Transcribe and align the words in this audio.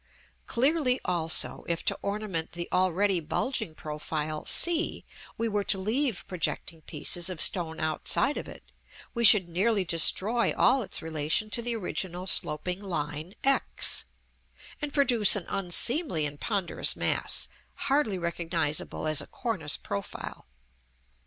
Clearly, 0.47 0.99
also, 1.05 1.63
if 1.67 1.85
to 1.85 1.99
ornament 2.01 2.53
the 2.53 2.67
already 2.73 3.19
bulging 3.19 3.75
profile 3.75 4.47
c 4.47 5.05
we 5.37 5.47
were 5.47 5.63
to 5.65 5.77
leave 5.77 6.25
projecting 6.27 6.81
pieces 6.81 7.29
of 7.29 7.39
stone 7.39 7.79
outside 7.79 8.35
of 8.35 8.47
it, 8.47 8.63
we 9.13 9.23
should 9.23 9.47
nearly 9.47 9.85
destroy 9.85 10.55
all 10.55 10.81
its 10.81 11.03
relation 11.03 11.51
to 11.51 11.61
the 11.61 11.75
original 11.75 12.25
sloping 12.25 12.79
line 12.81 13.35
X, 13.43 14.05
and 14.81 14.91
produce 14.91 15.35
an 15.35 15.45
unseemly 15.47 16.25
and 16.25 16.39
ponderous 16.39 16.95
mass, 16.95 17.47
hardly 17.85 18.17
recognizable 18.17 19.05
as 19.05 19.21
a 19.21 19.27
cornice 19.27 19.77
profile. 19.77 20.47